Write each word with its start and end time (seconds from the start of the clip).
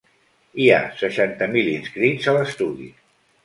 Hi 0.63 0.69
ha 0.75 0.79
seixanta 1.03 1.49
mil 1.53 1.71
inscrits 1.77 2.33
a 2.33 2.37
l’estudi. 2.41 2.93